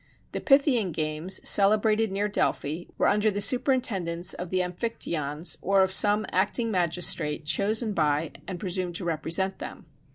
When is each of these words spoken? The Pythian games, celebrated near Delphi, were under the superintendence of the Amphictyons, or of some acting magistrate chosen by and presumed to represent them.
The 0.31 0.41
Pythian 0.41 0.91
games, 0.93 1.47
celebrated 1.47 2.11
near 2.11 2.27
Delphi, 2.27 2.85
were 2.97 3.05
under 3.07 3.29
the 3.29 3.39
superintendence 3.39 4.33
of 4.33 4.49
the 4.49 4.61
Amphictyons, 4.61 5.57
or 5.61 5.83
of 5.83 5.91
some 5.93 6.25
acting 6.31 6.71
magistrate 6.71 7.45
chosen 7.45 7.93
by 7.93 8.31
and 8.47 8.59
presumed 8.59 8.95
to 8.95 9.05
represent 9.05 9.59
them. 9.59 9.85